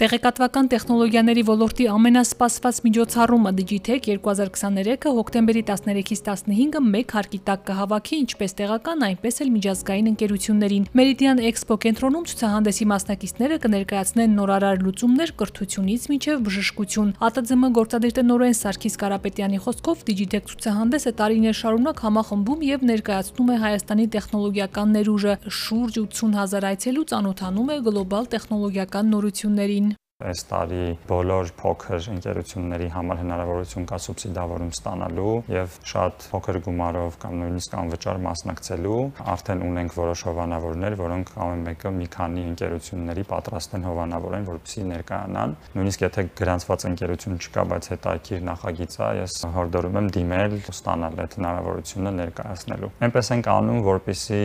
Տեղեկատվական 0.00 0.68
տեխնոլոգիաների 0.72 1.42
ոլորտի 1.44 1.86
ամենասպասված 1.92 2.76
միջոցառումը 2.86 3.50
Digitech 3.58 4.06
2023-ը 4.08 5.10
հոկտեմբերի 5.16 5.62
13-ից 5.68 6.22
15-ը 6.24 6.80
մեկ 6.86 7.12
հարկի 7.16 7.40
տակ 7.50 7.66
կհավաքի 7.68 8.20
ինչպես 8.24 8.56
տեղական, 8.60 9.04
այնպես 9.10 9.40
էլ 9.44 9.50
միջազգային 9.56 10.08
ընկերություններին։ 10.12 10.86
Meridian 10.96 11.42
Expo 11.50 11.76
կենտրոնում 11.84 12.24
ցուցահանդեսի 12.30 12.86
մասնակիցները 12.94 13.58
կներկայացնեն 13.66 14.32
նորարար 14.40 14.80
լուծումներ 14.88 15.34
կրթությունից 15.36 16.08
մինչև 16.14 16.40
բժշկություն։ 16.48 17.12
ԱՏԶՄ 17.20 17.70
գործադիր 17.76 18.16
տնօրեն 18.16 18.56
Սարգիս 18.56 18.98
Կարապետյանի 19.04 19.62
խոսքով 19.68 20.04
Digitech 20.08 20.48
ցուցահանդեսը 20.48 21.14
տարիներ 21.20 21.60
շարունակ 21.60 22.02
համախմբում 22.08 22.64
եւ 22.70 22.88
ներկայացնում 22.88 23.52
է 23.52 23.60
Հայաստանի 23.68 24.08
տեխնոլոգիական 24.16 24.96
ներուժը։ 24.96 25.38
Շուրջ 25.60 26.02
80 26.08 26.40
հազար 26.40 26.70
այցելու 26.72 27.08
ծանոթանում 27.12 27.70
է 27.76 27.80
գլոբալ 27.90 28.32
տեխնոլոգիական 28.32 29.14
նորություններին։ 29.16 29.89
Այս 30.20 30.42
տարի 30.50 30.84
բոլոր 31.08 31.50
փոքր 31.56 32.06
ընկերությունների 32.12 32.88
համար 32.92 33.20
հնարավորություն 33.22 33.86
կա 33.88 33.98
սուբսիդավորում 34.04 34.72
ստանալու 34.74 35.34
եւ 35.54 35.76
շատ 35.90 36.26
փոքր 36.32 36.58
գումարով 36.66 37.16
կամ 37.22 37.36
նույնիսկ 37.40 37.76
անվճար 37.80 38.20
մասնակցելու։ 38.26 38.98
Արդեն 39.34 39.64
ունենք 39.70 39.96
որոշ 39.96 40.24
հովանավորներ, 40.28 40.96
որոնք 41.00 41.32
ամեն 41.46 41.64
մեկը 41.70 41.92
մի 42.00 42.08
քանի 42.16 42.44
ընկերությունների 42.50 43.24
պատրաստ 43.30 43.76
են 43.80 43.86
հովանավորեն, 43.88 44.48
որպեսզի 44.50 44.84
ներկայանան։ 44.90 45.56
Նույնիսկ 45.80 46.04
եթե 46.04 46.26
գրանցված 46.40 46.86
ընկերություն 46.90 47.40
չկա, 47.40 47.64
բայց 47.70 47.90
հետաքրքիր 47.94 48.44
նախագիծ 48.50 48.98
է, 49.00 49.08
ես 49.20 49.38
հորդորում 49.56 49.98
եմ 50.00 50.12
դիմել, 50.20 50.58
ստանալ 50.74 51.24
այդ 51.24 51.38
հնարավորությունը 51.40 52.14
ներկայացնելու։ 52.20 52.92
Այնպես 53.08 53.32
ենք 53.40 53.50
անում, 53.56 53.82
որպեսզի 53.88 54.44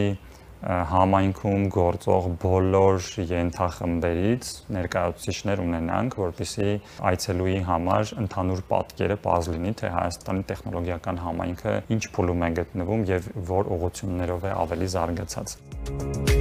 համայնքում 0.66 1.66
գործող 1.76 2.28
բոլոր 2.42 3.10
ենթախմբերից 3.32 4.52
ներկայացուցիչներ 4.76 5.62
ունենանք, 5.66 6.18
որպեսզի 6.24 6.70
այցելուի 7.12 7.58
համար 7.70 8.14
ընդհանուր 8.26 8.64
պատկերը 8.72 9.20
բազ 9.26 9.52
լինի, 9.56 9.74
թե 9.82 9.92
Հայաստանի 9.96 10.48
տեխնոլոգիական 10.52 11.22
համայնքը 11.26 11.76
ինչ 11.96 12.04
փուլում 12.18 12.48
է 12.50 12.54
գտնվում 12.62 13.06
եւ 13.14 13.30
որ 13.52 13.76
ուղղություններով 13.78 14.50
է 14.50 14.56
ավելի 14.66 14.90
զարգացած։ 14.96 16.35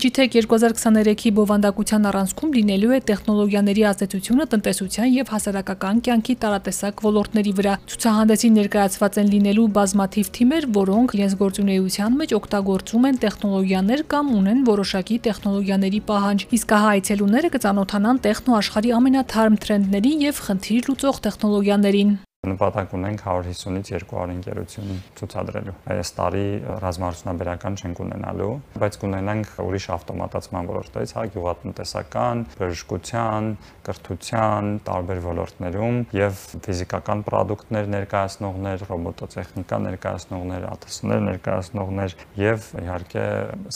Digitech 0.00 0.32
2023-ի 0.32 1.30
բովանդակության 1.36 2.06
առանցքում 2.08 2.52
լինելու 2.56 2.92
է 2.96 3.00
տեխնոլոգիաների 3.10 3.82
ազդեցությունը 3.90 4.46
տնտեսության 4.54 5.10
եւ 5.12 5.32
հասարակական 5.34 6.00
կյանքի 6.06 6.36
տարատեսակ 6.44 7.02
ոլորտների 7.04 7.52
վրա։ 7.58 7.74
Ցուցահանդեսին 7.92 8.56
ներկայացված 8.60 9.18
են 9.20 9.28
լինելու 9.34 9.66
բազմաթիվ 9.76 10.30
թիմեր, 10.40 10.68
որոնք 10.78 11.14
իրենց 11.20 11.36
գործունեության 11.42 12.16
մեջ 12.22 12.34
օգտագործում 12.40 13.06
են 13.10 13.20
տեխնոլոգիաներ 13.26 14.04
կամ 14.16 14.32
ունեն 14.40 14.64
որոշակի 14.70 15.20
տեխնոլոգիաների 15.28 16.02
պահանջ։ 16.08 16.48
Իսկ 16.56 16.74
հա 16.80 16.96
այցելուները 16.96 17.52
կծանոթանան 17.60 18.24
տեխնո 18.24 18.58
աշխարհի 18.62 18.96
ամենաթարմ 19.02 19.62
թրենդներին 19.68 20.26
եւ 20.30 20.42
խնդիր 20.48 20.90
լուծող 20.94 21.24
տեխնոլոգիաներին։ 21.28 22.18
Նպատակ 22.40 22.94
ունենք 22.96 23.20
150-ից 23.20 23.90
200 24.08 24.30
ընկերություն 24.32 25.00
ցուցադրելու։ 25.18 25.74
Այս 25.92 26.10
տարի 26.16 26.44
ռազմարտունաբերական 26.80 27.74
չենք 27.76 27.98
ունենալու, 28.00 28.54
բայց 28.80 28.96
կունենանք 29.02 29.50
ուրիշ 29.60 29.86
ավտոմատացման 29.92 30.70
ոլորտից, 30.70 31.12
հա, 31.18 31.24
գյուղատնտեսական, 31.34 32.44
բժշկության, 32.62 33.50
կրթության, 33.84 34.70
տարբեր 34.88 35.20
ոլորտներում 35.26 36.00
եւ 36.16 36.40
ֆիզիկական 36.64 37.24
ապրանքներ 37.28 37.92
ներկայացնողներ, 38.00 38.86
ռոբոտոտեխնիկա 38.88 39.80
ներկայացնողներ, 39.90 40.66
ԱՏՍ-ներ 40.80 41.22
ներկայացնողներ 41.28 42.16
եւ 42.40 42.70
իհարկե 42.86 43.26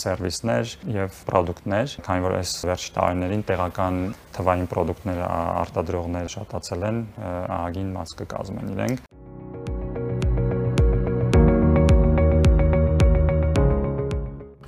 սերվիսներ 0.04 0.74
եւ 1.04 1.20
ապրանքներ, 1.28 1.98
քանի 2.08 2.24
որ 2.24 2.38
այս 2.40 2.56
վերջ 2.72 2.88
տարիներին 2.96 3.46
տեղական 3.52 4.02
թվային 4.34 4.66
ապրանքներ 4.72 5.20
արտադրողներ 5.28 6.32
շատացել 6.38 6.88
են, 6.88 7.00
ահագին 7.24 7.92
մաս 7.94 8.16
կկազմեն 8.18 8.53
կազմեն 8.54 8.72
իրենք 8.76 9.10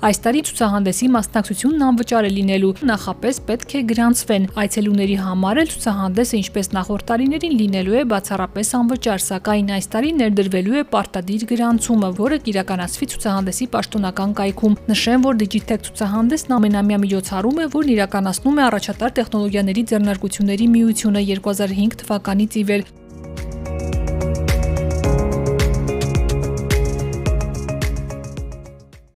Այս 0.07 0.19
տարի 0.23 0.41
ցուցահանդեսի 0.47 1.07
մասնակցությունն 1.11 1.81
անվճար 1.83 2.25
է 2.27 2.29
լինելու։ 2.31 2.67
Նախապես 2.87 3.39
պետք 3.47 3.71
է 3.75 3.79
գրանցվեն։ 3.89 4.43
Այցելուների 4.61 5.15
համար 5.19 5.59
էլ 5.63 5.71
ցուցահանդեսը 5.73 6.37
ինչպես 6.37 6.69
նախորդ 6.77 7.05
տարիներին 7.09 7.55
լինելու 7.61 7.97
է 7.97 8.03
բացառապես 8.13 8.71
անվճար, 8.77 9.23
սակայն 9.25 9.73
այս 9.77 9.89
տարի 9.97 10.11
ներդրվելու 10.21 10.77
է 10.77 10.83
պարտադիր 10.93 11.43
գրանցումը, 11.51 12.11
որը 12.21 12.39
կիրականացվի 12.45 13.09
ցուցահանդեսի 13.17 13.67
պաշտոնական 13.73 14.37
կայքում։ 14.37 14.77
Նշեմ, 14.93 15.25
որ 15.27 15.41
Digitech 15.43 15.83
ցուցահանդեսն 15.89 16.55
ամենամյա 16.61 17.01
միջոցառում 17.03 17.57
է, 17.57 17.67
որն 17.75 17.91
իրականացնում 17.97 18.61
է 18.61 18.65
առաջատար 18.69 19.17
տեխնոլոգիաների 19.17 19.83
ձեռնարկությունների 19.91 20.71
միությունը 20.77 21.27
2005 21.33 21.99
թվականից 22.05 22.61
ի 22.61 22.65
վեր։ 22.71 22.87